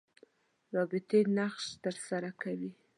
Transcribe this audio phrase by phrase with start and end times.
[0.77, 2.71] ربطي نقش تر سره کوي.